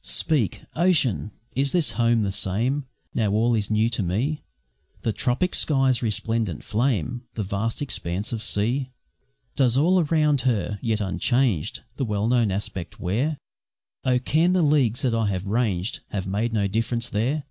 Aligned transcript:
Speak, 0.00 0.64
Ocean! 0.74 1.32
is 1.54 1.74
my 1.74 1.96
Home 1.98 2.22
the 2.22 2.32
same 2.32 2.86
Now 3.12 3.30
all 3.32 3.54
is 3.54 3.70
new 3.70 3.90
to 3.90 4.02
me? 4.02 4.42
The 5.02 5.12
tropic 5.12 5.54
sky's 5.54 6.02
resplendent 6.02 6.64
flame, 6.64 7.24
The 7.34 7.42
vast 7.42 7.82
expanse 7.82 8.32
of 8.32 8.42
sea? 8.42 8.88
Does 9.54 9.76
all 9.76 10.00
around 10.00 10.40
her, 10.48 10.78
yet 10.80 11.02
unchanged, 11.02 11.82
The 11.96 12.06
well 12.06 12.26
known 12.26 12.50
aspect 12.50 13.00
wear? 13.00 13.36
Oh! 14.02 14.18
can 14.18 14.54
the 14.54 14.62
leagues 14.62 15.02
that 15.02 15.12
I 15.12 15.26
have 15.26 15.44
ranged 15.44 16.00
Have 16.08 16.26
made 16.26 16.54
no 16.54 16.66
difference 16.68 17.10
there? 17.10 17.44